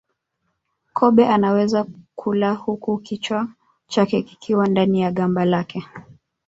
[0.93, 3.47] Kobe anaweza kula huku kichwa
[3.87, 5.87] chake kikiwa ndani ya gamba lake